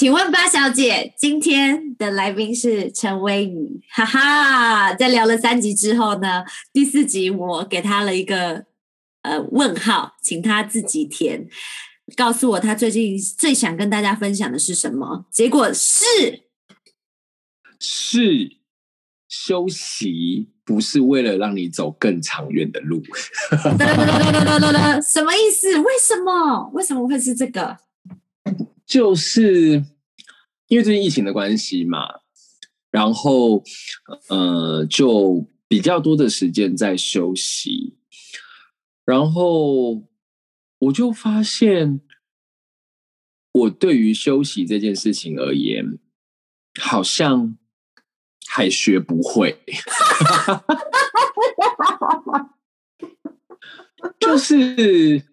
[0.00, 6.42] 请问八小姐，今天的来宾是陈威宇，哈哈，在聊了三集之后呢，
[6.72, 8.64] 第四集我给他了一个
[9.20, 11.46] 呃问号，请他自己填，
[12.16, 15.26] 告诉我他最近最想跟大家分享的是什么？
[15.30, 16.06] 结果是
[17.78, 18.56] 是
[19.28, 23.02] 休息，不是为了让你走更长远的路。
[25.02, 25.76] 什么意思？
[25.76, 26.70] 为什么？
[26.72, 27.76] 为什么会是这个？
[28.90, 29.84] 就是
[30.66, 32.08] 因为最近疫情的关系嘛，
[32.90, 33.62] 然后
[34.28, 37.96] 呃，就比较多的时间在休息，
[39.04, 40.08] 然后
[40.80, 42.00] 我就发现，
[43.52, 46.00] 我对于休息这件事情而言，
[46.80, 47.56] 好像
[48.48, 52.56] 还学不会，哈哈哈
[54.18, 55.24] 就是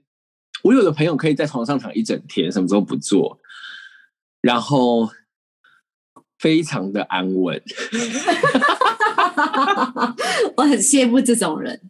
[0.62, 3.40] 我有的朋友可以在床上躺一整天，什么都不做。
[4.42, 5.10] 然后
[6.40, 7.62] 非常的安稳，
[10.58, 11.90] 我很羡慕这种人。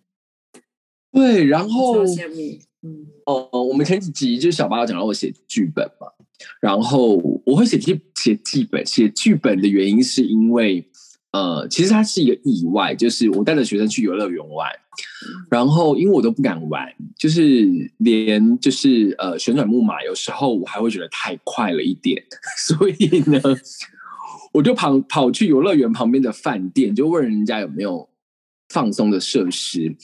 [1.11, 2.59] 对，然后羡慕。
[2.83, 6.07] 嗯，哦，我们前几集就是小八讲到我写剧本嘛，
[6.61, 10.89] 然后我会写剧写剧本，写剧本的原因是因为。
[11.37, 14.67] 呃，其实它是一个意外，就是我带着学生去游乐园玩，
[15.51, 22.23] 然后因为我都不敢玩，就是连就是呃旋转木马，有时候我还会觉得太快了一点，
[22.67, 23.39] 所以呢，
[24.51, 28.09] 我就跑跑去游乐园旁边的饭店，就问人家有没有
[28.69, 29.95] 放松的设施，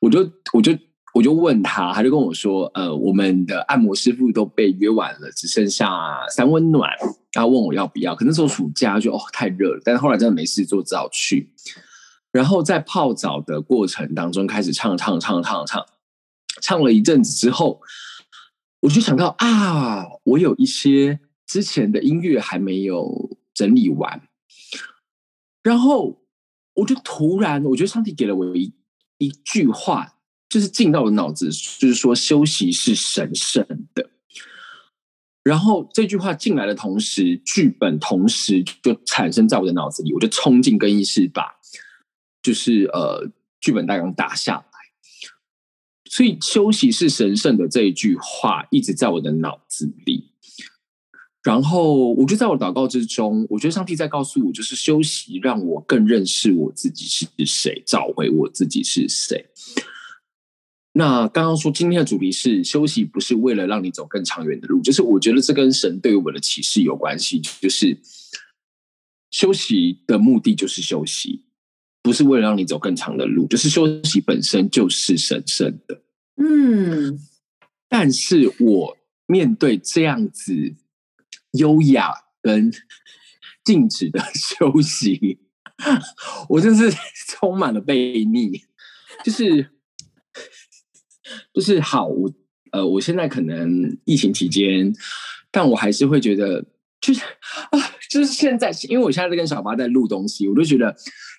[0.00, 0.72] 我就我就。
[1.14, 5.86] 我就问他，他就跟我说：“呃，我们的按摩师傅都被约完了，只剩下
[6.34, 6.88] 三温暖。”
[7.32, 8.14] 然后问我要不要。
[8.14, 11.50] 可那时候暑假就哦太热了，但是后来真的没事做，只好去。
[12.30, 15.86] 然后在泡澡的过程当中，开始唱唱唱唱唱，
[16.60, 17.80] 唱了一阵子之后，
[18.80, 24.22] 我就想到啊，我有一些之前的音乐还没有整理完。
[25.62, 26.22] 然后
[26.74, 28.72] 我就突然，我觉得上帝给了我一
[29.18, 30.16] 一句话。
[30.48, 31.48] 就是进到我的脑子，
[31.78, 34.10] 就是说休息是神圣的。
[35.44, 41.56] 然后这句话进来的同时，剧本同时就产生在我的脑子里，我就冲进更衣室，把
[42.40, 43.28] 就是呃
[43.60, 44.64] 剧本大纲打下来。
[46.04, 50.30] 所以休息是神圣的这一句话一直在我的脑子里。
[51.42, 59.44] 然后我就在我祷告之中，我觉得上帝在告诉我，就是休息让我更认识我自己是谁，找回我自己是谁。
[60.94, 67.98] 那刚刚说今天的主题是休息，不是为了让你走更长远的路，就是我觉得这跟神对我的启示有关系，就是
[69.30, 71.46] 休息的目的就是休息，
[72.02, 76.02] 不是为了让你走更长的路，就是休息本身就是神圣的。
[76.36, 77.18] 嗯，
[77.88, 80.74] 但是我面对这样子
[81.52, 82.70] 优雅跟
[83.64, 85.38] 静止的 休息，
[86.50, 86.94] 我真是
[87.28, 88.62] 充满了悖逆，
[89.24, 89.70] 就是。
[91.52, 92.30] 就是好，我
[92.72, 94.92] 呃，我现在可能疫情期间，
[95.50, 96.64] 但我还是会觉得，
[97.00, 97.78] 就是啊，
[98.10, 100.94] 就是现在，因为我现在在跟小八在录东西，我就觉得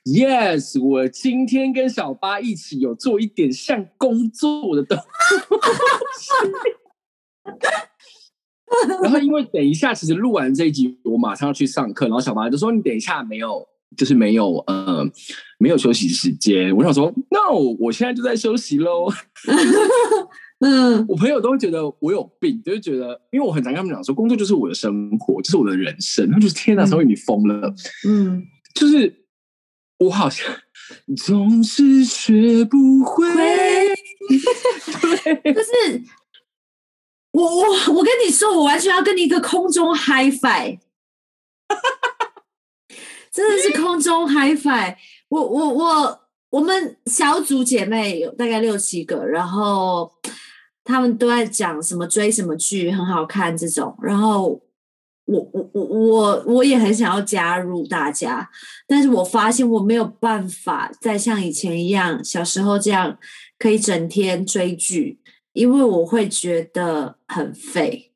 [0.05, 5.03] ，yes，我今天跟小八一起有做一点像工作的东西。
[9.03, 13.67] 然后因为等一下，其实录完这一集，我马上要去上课，然后小八就说：“你等一下没有，
[13.97, 15.03] 就是没有，呃，
[15.57, 19.09] 没有休息时间。”我想说：“No，我现在就在休息喽。
[20.65, 26.25] ”嗯，我朋友都会觉得我有病，就是觉得，因为我很常跟他们讲说，工作就是我的生活，就是我的人生。
[26.27, 27.73] 他们就是天哪，所以你疯了。
[28.07, 28.41] 嗯，
[28.73, 29.25] 就是
[29.97, 30.45] 我好像
[31.17, 33.25] 总是学不会。
[33.27, 33.93] 对，
[35.53, 36.03] 就是
[37.31, 37.63] 我我
[37.95, 40.79] 我跟你说，我完全要跟你一个空中 high five，
[43.33, 44.95] 真的是空中 HiFi。
[45.29, 46.19] 我我我。
[46.53, 50.07] 我们小组姐妹有大概六七个，然后
[50.83, 54.61] 他们都在讲什么追什么剧很好看这种，然后
[55.25, 58.47] 我我我我我也很想要加入大家，
[58.85, 63.17] 但是我发现我没有办法再像以前一样小时候这样
[63.57, 65.19] 可以整天追剧，
[65.53, 68.12] 因为我会觉得很废。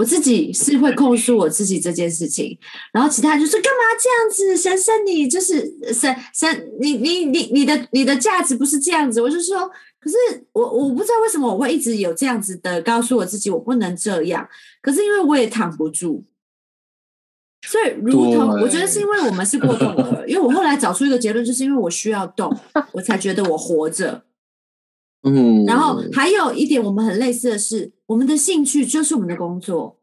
[0.00, 2.58] 我自己是会控诉我自己这件事情，
[2.90, 4.56] 然后其他就说干嘛这样子？
[4.56, 9.20] 神圣你就是神神，你你你你的你的价值不是这样子。
[9.20, 9.70] 我就说，
[10.00, 10.16] 可是
[10.52, 14.48] 我我不知道为什么我会一直有这样子的告诉我自己，我不能这样。
[14.80, 16.24] 可是因为我也躺不住，
[17.66, 22.50] 所以如同我觉得是因为我们是过动儿，因为我后来找出一个结论，就是因为我需要动，
[22.92, 24.22] 我才觉得我活着。
[25.22, 29.98] 嗯，然后还有一点，我们很类似的是，我们的兴趣就是我们的工作。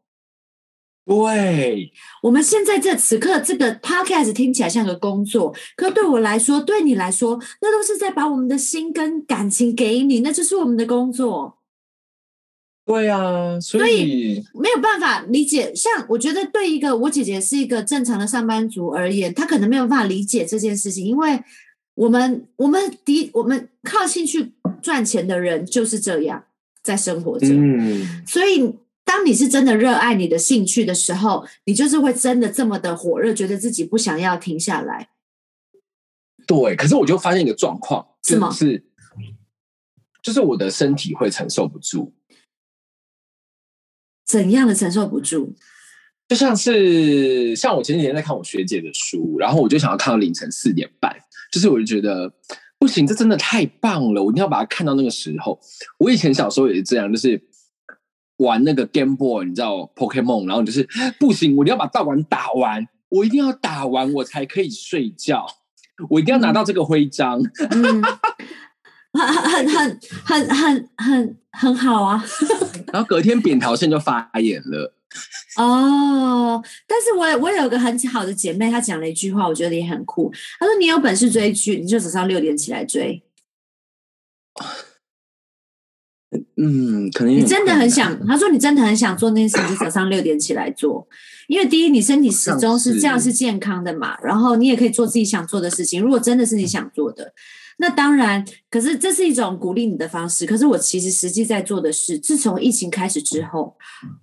[1.04, 1.90] 对，
[2.22, 11.56] 我们现在这此刻这个 podcast 听起来像个工作，可对我来说，对你来说，那都是在把我们的心跟感情给你，那就是我们的工作。
[12.84, 15.74] 对啊，所以没有办法理解。
[15.74, 21.42] 像我觉得，对一个我姐姐是一个正常的上班族而言，她可能没有办法理解这件事情，因为
[21.98, 26.44] 我们我们的我们靠兴趣赚钱的人就是这样
[26.82, 28.74] 在生活着，嗯，所以。
[29.08, 35.08] 当你是真的热爱你的兴趣的时候，你就是会真的这么的火热，觉得自己不想要停下来。
[36.46, 38.50] 对，可是我就发现一个状况，是吗？
[38.50, 38.84] 是，
[40.22, 42.12] 就是我的身体会承受不住。
[44.26, 45.54] 怎样的承受不住？
[46.28, 51.16] 就像是像我前几天在看我学姐的书，然后我就想要看到凌晨四点半，
[51.52, 52.32] 就是我就觉得
[52.78, 55.58] 不行，这真的太棒了，我一定要把它看到那个时候。
[55.98, 57.42] 我以前小时候也是这样，就是。
[58.38, 65.44] 玩那个 Game Boy，你知道 Pokemon，然后就是不行，我一定要把道馆打完，我一定要打完，我才可以睡觉，
[66.08, 67.42] 我一定要拿到这个徽章。
[67.70, 68.00] 嗯，
[69.12, 72.24] 很很很很很很很好啊。
[72.94, 74.94] 然后隔天扁桃腺就发炎了。
[75.56, 80.30] 哦，但是我我有个很好的姐妹，她讲了一句话，我觉得也很酷。
[80.58, 83.22] 她说：“你有本事追剧，你就早上六点起来追。”
[86.56, 88.26] 嗯，可能你真的很想。
[88.26, 91.08] 她说你真的很想做那件事，就早上六点起来做，
[91.46, 94.18] 因为第一，你身体始终是这样是健康的嘛。
[94.22, 96.02] 然后你也可以做自己想做的事情。
[96.02, 97.32] 如果真的是你想做的，
[97.78, 98.44] 那当然。
[98.70, 100.44] 可是这是一种鼓励你的方式。
[100.44, 103.76] 可是我其实实际在做的是，自从疫情开始之后，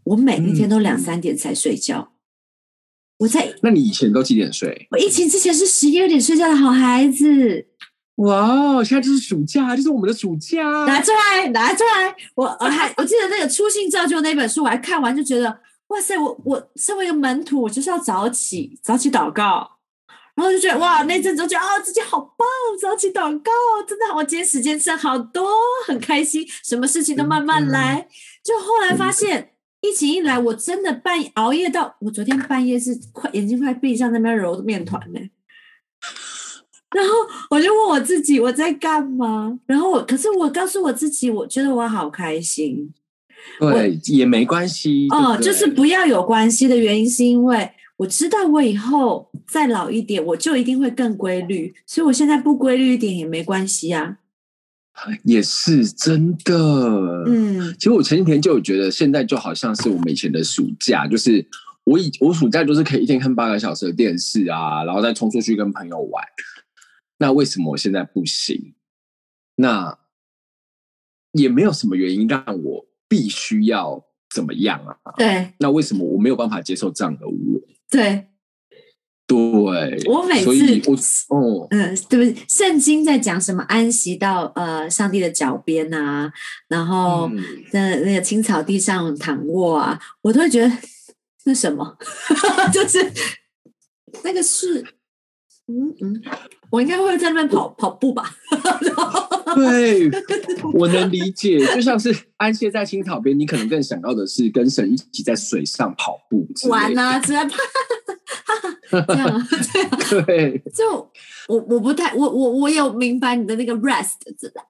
[0.03, 2.13] 我每一天都两三点才睡觉。
[3.17, 4.87] 我在那你以前都几点睡？
[4.91, 7.67] 我疫情之前是十一二点睡觉的好孩子。
[8.15, 12.15] 哇哦，现在就是暑假，就是我们的暑假，拿出来，拿出来。
[12.35, 19.74] 我我还我记得那个《初心造就》那本书，我还看完就觉得，哇塞，我我身为一个门徒，我就是要早起，早起祷告，
[20.35, 22.45] 然后就觉得哇，那阵子就觉得啊，自己好棒，
[22.81, 23.51] 早起祷告，
[23.87, 25.49] 真的，我今天时间剩好多，
[25.87, 28.07] 很开心，什么事情都慢慢来。
[28.43, 35.19] 就后来发现，疫情一来，我真的半夜熬夜到，我昨天半夜是快眼睛快闭上，那边揉面团呢。
[36.93, 37.13] 然后
[37.49, 39.57] 我就问我自己我在干嘛？
[39.65, 42.93] 然后我可是我告诉我自己，我觉得我好开心。
[43.59, 45.07] 对，也没关系。
[45.11, 51.73] 哦，就是不要有关系的原因，是因为我知道我以后再老一点，我就一定会更规律。
[51.85, 54.19] 所以我现在不规律一点也没关系啊。
[55.23, 57.23] 也是真的。
[57.27, 61.45] 嗯，其实我前几天就有觉得，现在就好像是我们以前的暑假，就是
[61.83, 66.23] 我以我暑假就是可以一天看八个小时的电视啊，然后再冲出去跟朋友玩。
[67.17, 68.73] 那为什么我现在不行？
[69.55, 69.97] 那
[71.31, 74.97] 也没有什么原因让我必须要怎么样啊？
[75.17, 75.53] 对。
[75.59, 77.61] 那为什么我没有办法接受这样的我？
[77.89, 78.27] 对。
[79.27, 79.35] 对。
[80.05, 80.81] 我每次，
[81.29, 82.35] 我哦，嗯，对不对？
[82.47, 83.63] 圣经在讲什么？
[83.63, 86.31] 安息到呃上帝的脚边啊，
[86.67, 87.29] 然后
[87.71, 90.71] 在那个青草地上躺卧啊，我都会觉得
[91.45, 91.97] 那什么，
[92.71, 93.11] 就是
[94.23, 94.81] 那个是，
[95.67, 96.21] 嗯嗯。
[96.71, 98.35] 我应该会在那边跑跑步吧？
[99.53, 100.09] 对，
[100.73, 101.59] 我能理解。
[101.75, 107.49] 就像是安歇在青草边，你可能更想要的是跟神一起在水上跑步玩啊，这样
[108.89, 109.47] 这样
[110.25, 110.61] 对。
[110.73, 111.11] 就
[111.47, 114.13] 我我不太我我我有明白你的那个 rest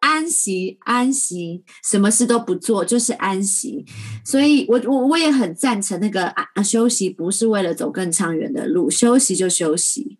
[0.02, 3.86] 安息安息，什么事都不做就是安息。
[4.26, 10.20] 所以我我我也很赞成那个啊休息不是为了走更长远的路，休息就休息。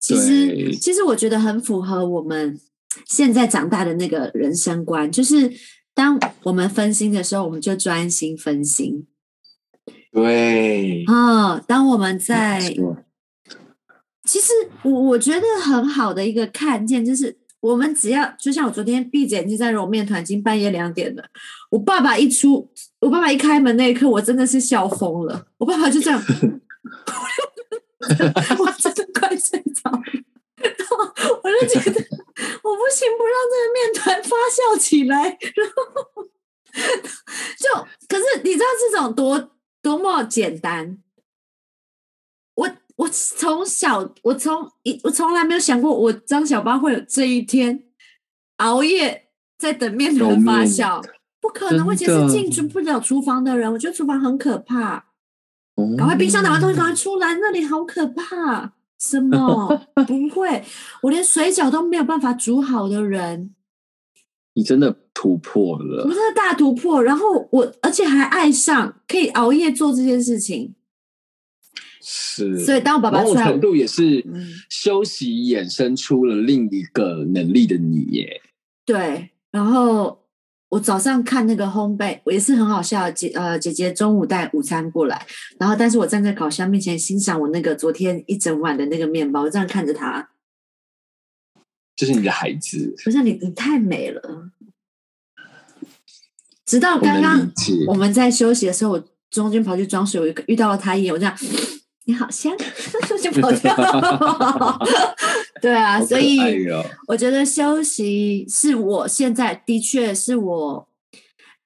[0.00, 2.58] 其实，其实我觉得很符合我们
[3.06, 5.52] 现在长大的那个人生观，就是
[5.94, 9.06] 当我们分心的时候，我们就专心分心。
[10.12, 11.04] 对。
[11.06, 12.60] 啊，当我们在，
[14.24, 21.24] 其实我我觉得很好的一个看见，就是我们只要，就像我昨天闭着眼睛在揉面团，已经半夜两点了。
[21.70, 22.70] 我爸爸一出，
[23.00, 25.46] 我爸爸一开门那一刻，我真的是笑疯了。
[25.58, 26.22] 我爸爸就这样。
[28.02, 30.02] 我真的快睡着了，
[30.58, 30.96] 然后
[31.42, 32.04] 我就觉得
[32.62, 35.36] 我不行，不让这个面团发酵起来。
[35.54, 36.24] 然后
[37.58, 39.50] 就，可是你知道这种多
[39.82, 40.98] 多么简单？
[42.54, 47.84] 我我从小，我从一我从来没有想过，我张小八会有这一天，
[48.58, 49.28] 熬夜
[49.58, 51.04] 在等面团发酵，
[51.40, 51.86] 不可能。
[51.86, 55.06] 我以前是进不了厨房的人，我觉得厨房很可怕。
[55.96, 57.34] 赶快冰箱拿完东西，赶快出来！
[57.36, 58.74] 那里好可怕。
[59.02, 59.88] 什么？
[60.06, 60.62] 不会，
[61.02, 63.52] 我连水饺都没有办法煮好的人。
[64.54, 67.02] 你真的突破了，我真的大突破。
[67.02, 70.74] 然后我，而且还爱上可以熬夜做这件事情。
[72.00, 78.40] 是，所以当我爸爸出来程，度也是嗯休息衍生出了另一个能力的你耶。
[78.84, 80.21] 对，然后
[80.72, 83.10] 我早上看那个烘焙，我也是很好笑。
[83.10, 85.26] 姐呃，姐姐中午带午餐过来，
[85.58, 90.30] 然后但是我站在烤箱面前欣赏我那个昨天一整晚的那个面包，我这样看着她，
[91.94, 94.50] 就是你的孩子，不是你你太美了。
[96.64, 97.52] 直到我刚刚
[97.88, 97.92] 我。
[97.92, 101.36] 们在休息的时候，我中间跑去装水，我遇遇到了他一眼，我这样
[102.06, 102.50] 你好香，
[103.22, 103.76] 就跑掉。
[105.60, 106.38] 对啊，所以
[107.06, 110.88] 我觉得休息是我现在的确是我，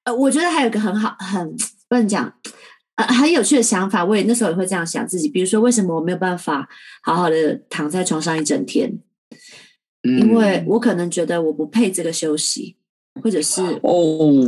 [0.04, 1.56] 呃，我觉得还有个很好很
[1.88, 2.32] 不能讲。
[2.96, 5.28] 呃，很有趣的想法，我也那时候也会这样想自己。
[5.28, 6.66] 比如说，为什么我没有办法
[7.02, 8.90] 好好的躺在床上一整天？
[10.02, 12.76] 因为嗯我可能觉得我不配这个休息，
[13.22, 14.42] 或者是哦，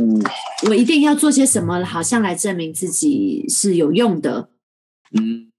[0.67, 4.49] 我一定要做些什么，好像来证明自己是有用的。
[5.15, 5.51] 嗯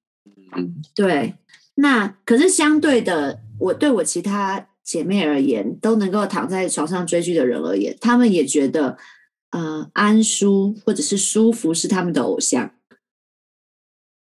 [0.57, 1.35] 嗯对，
[1.77, 8.97] 那可是相对的，我对我其他姐妹而言，都能够躺在床上追剧的人而言，他们也觉得，
[9.51, 12.73] 呃，安舒或者是舒服是他们的偶像。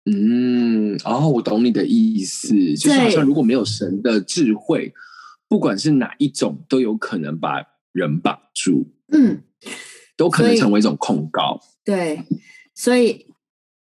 [0.05, 4.93] 嗯，哦，我懂你的意思，就是好像如果没有神的智慧，
[5.47, 9.43] 不管是哪一种，都有可能把人绑住，嗯，
[10.17, 11.59] 都可能成为一种控告。
[11.83, 12.23] 对，
[12.73, 13.27] 所以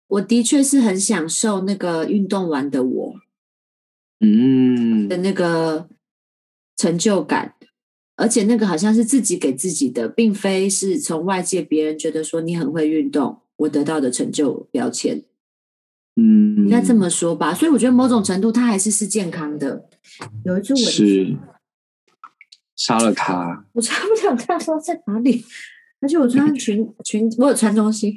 [0.08, 3.16] 我的确是很享受那个运动完的我
[4.20, 5.88] 嗯的那个
[6.76, 7.56] 成就感。
[8.18, 15.22] 而且那个好像是自己给自己的，并非是从外界别人觉得说你很会运动，我得到的成就标签。
[16.16, 17.54] 嗯，应该这么说吧。
[17.54, 19.90] 所以我觉得某种程度它还是是健康的。
[20.46, 21.38] 有一只蚊子，是
[22.78, 23.66] 杀了他。
[23.74, 25.44] 我 查不了他说在哪里。
[26.06, 28.16] 而且我穿 裙裙，我有穿东西，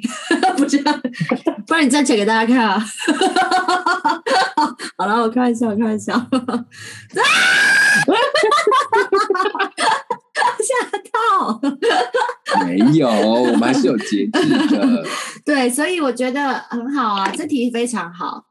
[0.55, 0.77] 不是，
[1.65, 2.77] 不然你站起来给大家看啊。
[4.95, 6.13] 好了，我开玩笑，我开玩笑。
[6.13, 6.29] 啊！
[10.59, 10.69] 吓
[11.11, 11.59] 到。
[12.63, 14.31] 没有，我们还是有节制
[14.67, 15.03] 的。
[15.43, 18.45] 对，所以我觉得很好啊，这题非常好。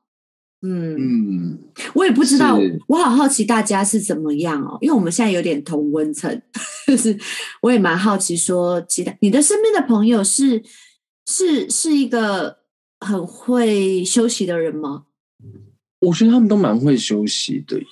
[0.62, 1.58] 嗯，嗯，
[1.94, 6.42] 我也不知道，我好好奇大家是怎么样哦，因为我们现在有点同温层，
[6.86, 7.16] 就是
[7.62, 10.62] 我也蛮好奇说，其他你的身边的朋友是
[11.26, 12.58] 是是一个
[13.00, 15.04] 很会休息的人吗？
[16.00, 17.86] 我觉得他们都蛮会休息的耶。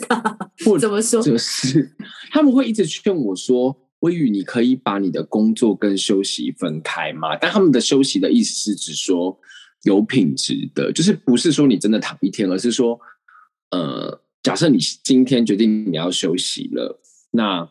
[0.64, 1.22] 或怎么说？
[1.22, 1.94] 就是
[2.30, 9.38] 他们会一直劝我说：“微雨，你可以把你的工作跟休息分开吗？”但他们的休息的意思是指说
[9.82, 12.98] 有品质的，就是不是说你真的躺一天，而是说，
[13.70, 17.70] 呃，假设你今天决定你要休息了，那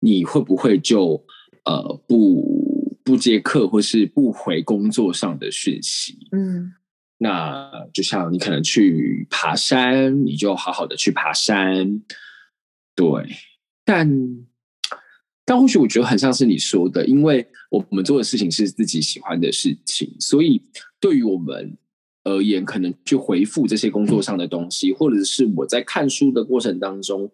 [0.00, 1.24] 你会不会就
[1.64, 6.28] 呃不不接客，或是不回工作上的讯息？
[6.32, 6.72] 嗯
[7.16, 12.02] 那就像你可能去爬山，你就好好的去爬山，
[12.94, 13.06] 对。
[13.84, 14.08] 但
[15.44, 20.62] 但或许我觉得很像是你说的，因为我们做的事情是自己喜欢的事情，所以
[20.98, 21.76] 对于我们
[22.24, 27.30] 而言，可能去回复这些工作上的东西，或者是我在看书的过程当中，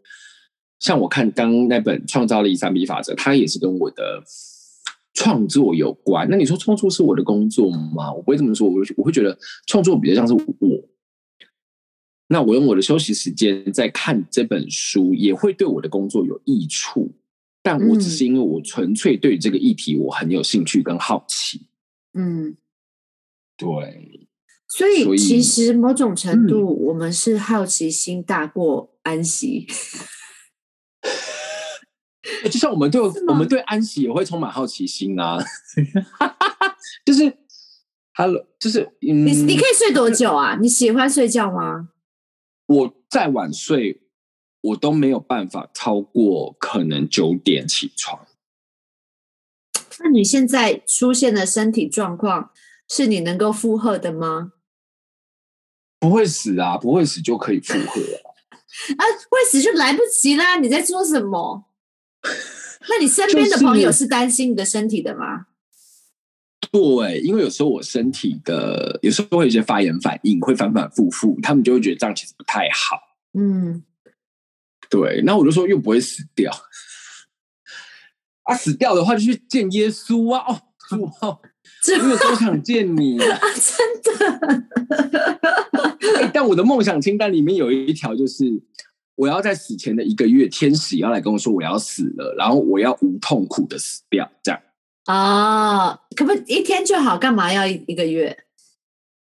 [0.81, 4.25] 像我看刚那本《创造力三 B 法则》，它也是跟我的
[5.15, 6.27] 创作有关。
[6.29, 8.13] 那你说创作是我的工作吗？
[8.13, 10.43] 我不会这么说，我会我会觉得创作比较像是我。
[12.27, 17.13] 那我用我的休息时间在看这本书，也会对我的工作有益处。
[17.63, 21.67] 但我只是因为我纯粹对这个议题我很有兴趣跟好奇。
[22.15, 22.57] 嗯，
[23.57, 24.29] 对，
[24.67, 29.67] 所以所以其实某种程度，我们是好奇心大过安息。
[32.45, 35.39] 就像我们对我们对安息也会充满好奇心啊，
[37.05, 37.33] 就是
[38.15, 40.57] ，Hello，就是嗯，你你可以睡多久啊？
[40.61, 41.91] 你喜欢睡觉吗？
[42.67, 44.03] 我再晚睡，
[44.61, 48.27] 我都没有办法超过可能九点起床。
[50.01, 52.51] 那你现在出现的身体状况
[52.89, 54.53] 是你能够负荷的吗？
[55.99, 58.33] 不会死啊，不会死就可以负荷啊。
[58.97, 60.57] 啊，会死就来不及啦！
[60.57, 61.67] 你在说什么？
[62.89, 65.47] 那你身边的朋友是担心你的身体的吗？
[66.71, 72.97] 对，因为有时候我身体的有时候会有一些发炎反应，会反反复复，他们就会觉得这样其实不太好。
[73.39, 73.83] 嗯，
[74.91, 76.53] 对，那我就说又不会死掉，
[78.43, 80.45] 啊，死掉的话就去见耶稣啊！
[80.45, 81.39] 哦，主啊，
[81.83, 83.37] 这我有多想见你啊！
[83.37, 84.27] 啊， 真的，
[86.19, 88.45] 欸 但我的梦想清单里面有一条就是，
[89.15, 94.61] 我要在死前的一个月，天使要来跟我说我要死了，然后我要无痛苦的死掉，这样。
[95.07, 97.17] 哦，可不一天就好？
[97.17, 98.37] 干嘛要一一个月？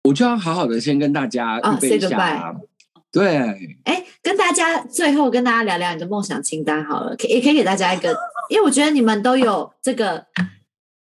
[0.05, 2.55] 我就要好好的先跟大家哦预备一下。
[3.15, 3.37] 对，
[3.85, 8.13] 哎，跟大家最后跟大家聊聊你的梦想清单好了，可也可以给大家一个，
[8.51, 10.27] 因为我觉得你们都有这个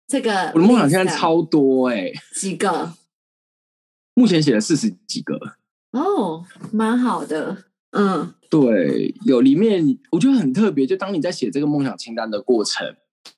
[0.07, 0.53] 这个。
[0.55, 2.93] 我的梦想现在超多哎、几个？
[4.15, 5.37] 目前写了四十几个。
[5.91, 8.33] 哦，蛮好的，嗯。
[8.49, 12.87] 对，有里面我觉得很特别，就当你在写这个梦想清单的过程，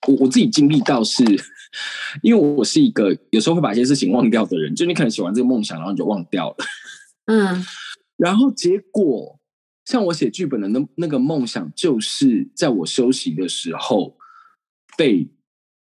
[0.06, 1.24] 我我自己经历到是，
[2.20, 6.56] 因为我是一个有时候会把一些事情忘掉的人，就你可能写完这个梦想，然后你就忘掉了，
[7.24, 7.64] 嗯
[8.18, 9.40] 然后结果
[9.86, 14.18] 像我写剧本的那那个梦想，就是在我休息的时候
[14.98, 15.26] 被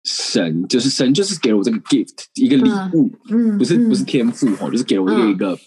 [0.05, 5.59] 神，就是神就是给了我这个 gift 一个礼物，嗯，嗯不是不是天赋哦，就是给了我一个嗯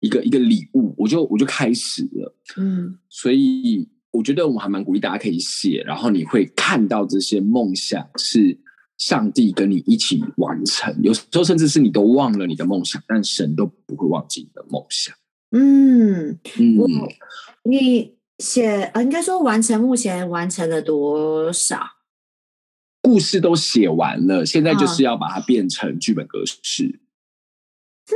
[0.00, 2.36] 一个、一个一个礼物，我就我就开始了。
[2.58, 8.58] 嗯所以我觉得我还蛮鼓励大家可以写，然后你会看到这些梦想是
[8.98, 10.94] 上帝跟你一起完成。
[11.02, 15.14] 有时候甚至是你都忘了你的梦想，但神都不会忘记你的梦想。
[15.50, 16.88] 嗯，嗯，我
[17.64, 21.80] 你写呃，应该说完成，目前完成了多少？
[23.00, 27.00] 故事都写完了，现在嗯就是要把它变成剧本格式，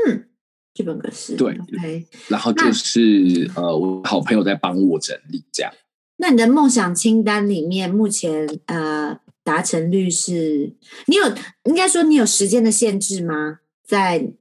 [0.07, 0.29] 嗯，
[0.75, 2.07] 剧本格式对，OK。
[2.29, 5.73] 然后就是呃，我好朋友在帮我整理这样。
[6.17, 10.75] 那你的梦想清单里面，目前呃达成率是？
[11.07, 11.25] 你有
[11.65, 13.61] 应该说你有时间的限制吗？
[13.85, 14.33] 在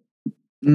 [0.63, 0.71] 嗯，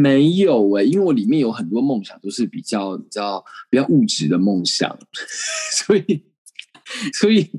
[0.00, 4.98] 没有诶、因为我里面有很多梦想都是比较你知道比较物质的梦想，
[5.76, 6.24] 所以
[7.14, 7.50] 所以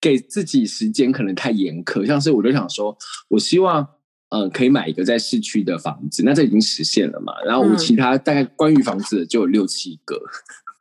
[0.00, 2.04] 给自己时间可能太严苛。
[2.04, 2.96] 像是我就想说，
[3.28, 3.86] 我希望
[4.30, 7.32] 呃可以买一个在市区的房子，那这已经实现了嘛。
[7.44, 10.20] 然后我嗯其他大概关于房子的就有六七个，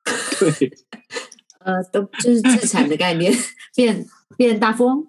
[0.40, 0.72] 对，
[1.60, 3.32] 呃都就是自产的概念，
[3.76, 5.08] 变变大富翁。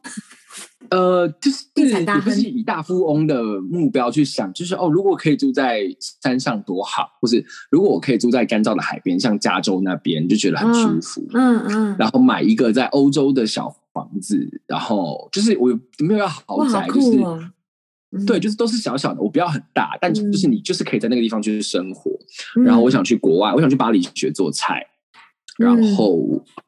[0.91, 5.83] 呃，就是也不是以大富翁的目标去想，就是哦，如果可以住在
[6.23, 11.27] 山上多好，或是如果我可以住在干燥的海边，像加州那边，就觉得很舒服。
[11.35, 15.69] 嗯嗯，然后买一个在欧洲的小房子，然后就是我
[15.99, 17.39] 没有要豪宅，就是、哦！
[18.13, 22.11] 嗯对，就是都是小小的，我不要很大，但就是你就是可以在那个地方去生活。
[22.57, 24.87] 嗯然后我想去国外，我想去巴黎学做菜。
[25.59, 26.19] 然后，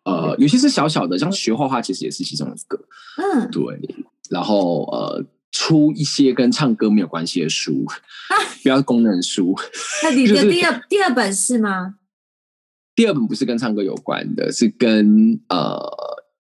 [0.04, 2.78] 呃，有些是小小的，像学画画，其实也是其中一个。
[3.18, 3.62] 嗯，对，
[4.30, 7.84] 然后呃，出一些跟唱歌没有关系的书，
[8.62, 9.54] 不要功能书。
[10.02, 11.96] 那你 的第二第二本是吗？
[12.94, 15.78] 第二本不是跟唱歌有关的，是跟呃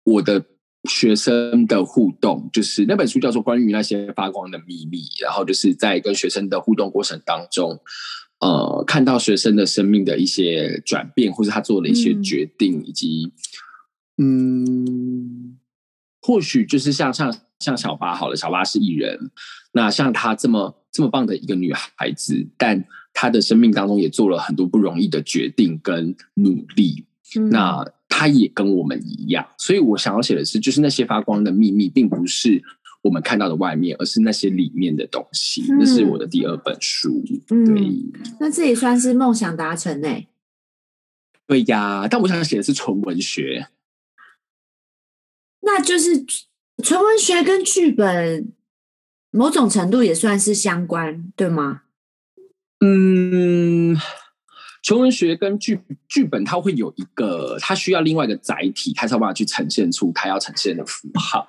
[0.05, 0.45] 我的
[0.89, 7.81] 学生的互动，就是那本书叫做《关于那些发光的秘密》，然后就是在跟学生的互动过程当中，
[8.41, 13.33] 呃，看到学生的生命的一些转变，或是他做的一些嗯决定，以及
[14.19, 15.57] 嗯，
[16.21, 19.31] 或许就是像像像小八好了，小八是艺人，
[19.73, 27.07] 那像她这么这么棒的一个女孩子，但她的生命当中也做了很多不容易的决定跟努力。
[27.37, 32.63] 嗯那她也跟我们一样，所以我想要写的是，就是那些发光的秘密，并不是
[33.01, 35.63] 我们看到的外面，而是那些里面的东西。
[35.71, 38.03] 嗯那是我的第二本书，嗯对
[38.39, 40.09] 那这也算是梦想达成呢。
[41.47, 42.07] 对呀。
[42.07, 43.69] 但我想写的是纯文学，
[45.63, 46.27] 那就是
[46.83, 48.53] 纯文学跟剧本
[49.31, 51.83] 某种程度也算是相关，对吗？
[52.85, 53.97] 嗯，
[54.83, 61.47] 纯文学跟剧剧本，它会有一个，它需要另外一个载体，它才有办法去呈现出它要呈现的符号。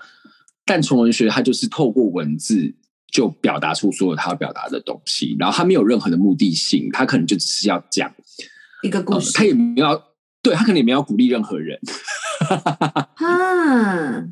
[0.65, 2.74] 但纯文学它就是透过文字
[3.12, 10.04] 就表达出所有它要表达的东西，然后它没有任何的目的性，它可能就只是要讲，呃，一个故事它也没有要，
[10.41, 11.80] 对他可能也没有鼓励任何人，
[13.17, 14.28] 啊。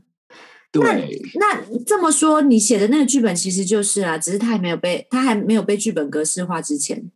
[0.71, 7.11] 对，那这么说，你写的那个剧本其实就是啊，只是他还没有被他还没有被剧本格式化之前。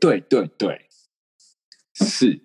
[0.00, 0.86] 对对对，
[1.94, 2.40] 是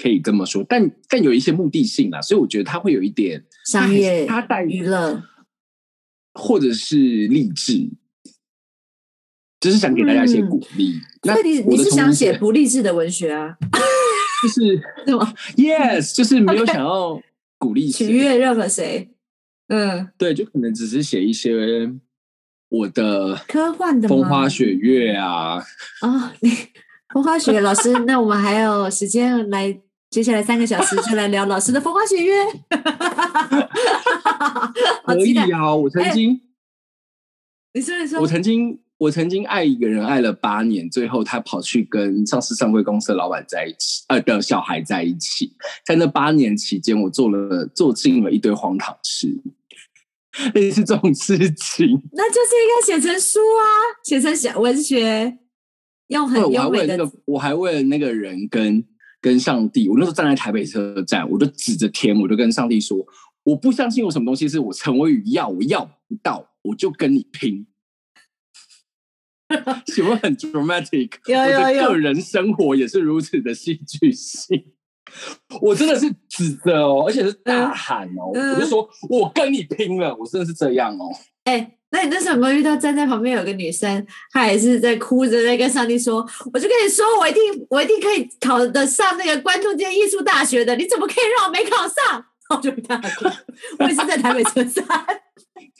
[0.00, 5.24] 可以这么说，但但有一些目的性啊，所以我觉得他会有一点商业它带娱乐，
[6.34, 7.90] 或者是励志，
[9.58, 11.00] 就是想给大家一些鼓励。
[11.22, 13.56] 那你你是想写不励志的文学啊？
[14.42, 17.20] 就是 对吗？yes，就是没有想要
[17.58, 19.08] 鼓励取，悦任何谁？
[19.72, 21.90] 嗯，对，就可能只是写一些
[22.68, 25.56] 我的科幻的风花雪月啊，
[26.02, 26.50] 哦，你
[27.14, 29.74] 风花雪月老师，那我们还有时间来，
[30.10, 32.34] 接下来三个小时就来聊老师的风花雪月。
[35.04, 35.24] 好可！
[35.24, 35.74] 以啊。
[35.74, 36.38] 我曾经，
[37.72, 45.56] 你说你说，我曾经，我曾经爱一个人爱了八年，最后他跑去跟上市上柜公司的老板在一起，呃的小孩在一起。
[45.86, 49.34] 在那八年期间，我做了做尽了一堆荒唐事。
[50.54, 51.86] 类似这种事情。
[52.12, 53.64] 那就是应该写成书啊，
[54.04, 55.38] 写成小文学，
[56.08, 58.84] 用很对，我还优美的为了那个，我还为了那个人跟
[59.20, 62.98] 跟上帝，我那时候站在台北车站，我就指着天，我就跟上帝说，
[63.44, 67.66] 我不相信有什么东西是我成为于要，我要不到，我就跟你拼。
[69.84, 71.10] 请问很 dramatic？
[71.26, 74.72] 有我的个人生活也是如此的戏剧性。
[75.60, 81.10] 我真的是指着哦，而且是大喊哦，嗯我就说我跟你拼了，我真的是这样哦。
[81.44, 93.26] 哎、那你那时候有没有遇到站在旁边有个女生，她也是在哭着在跟上帝说：“我就跟你说，我一定我一定可以考得上那个关渡街艺术大学的，你怎么可以让我没考上？” 我就跟她哭。
[93.78, 94.84] 我也是在台北车站，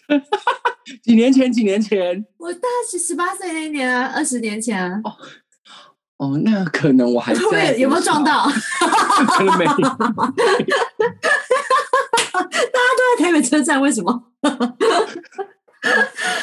[1.05, 5.01] 几年前，几年前 我大概十八岁那一年啊，二十年前啊，
[6.19, 8.25] 哦，那可能我还后在有没有撞？
[8.25, 8.51] 到？
[9.59, 9.73] 没有。
[12.33, 14.25] 都在台北车站，为什么？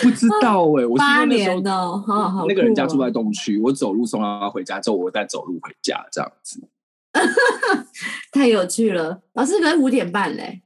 [0.02, 6.68] 不知道哎、我是八年哦，好好那个人家住在东区，我走路送他回家之后，我再走路回家这样子。
[8.32, 9.22] 太有趣了。
[9.34, 10.62] 老师可是五点半嘞。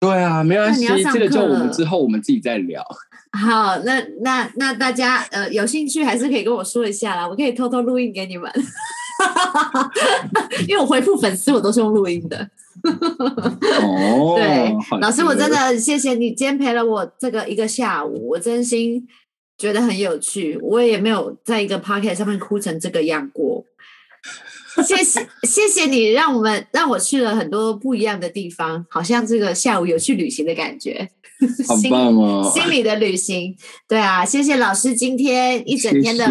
[0.00, 2.82] 对啊，没关系这个就我们之后我们自己再聊。
[3.38, 8.50] 好，那那那大家呃有兴趣还是可以跟我说一下啦，我可以偷偷录音给你们，
[10.68, 12.50] 因为我回复粉丝我都是用录音的。
[13.80, 19.06] 哦， 对，老师我真的很谢谢你今天陪了我这个一个下午，我真心
[19.58, 23.64] 觉得很有趣，我也没有在一个 p o c k e t 上面哭成这个样过。
[24.86, 31.10] 谢谢谢谢你，让我们让我去了很多不一样的地方，好像这个下午有去旅行的感觉。
[31.66, 32.50] 好心棒哦！
[32.54, 33.54] 心理的旅行，
[33.88, 36.26] 对啊，谢谢老师今天一整天的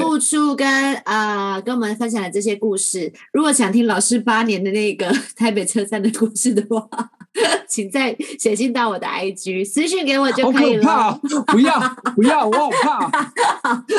[0.00, 3.12] 付出跟呃跟我们分享的这些故事。
[3.32, 6.88] 如果想听老师八年的那个台北车站的故事的话，
[7.68, 11.20] 请再写信到我的 IG 私讯给我就可以了，哦！
[11.46, 11.78] 不要
[12.16, 13.10] 不要，我好怕。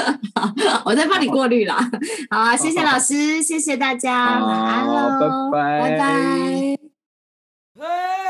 [0.85, 1.89] 我再帮你过滤啦。
[2.29, 6.77] 好啊，谢谢老师，谢谢大家，晚安喽，拜拜拜
[7.79, 8.28] 拜。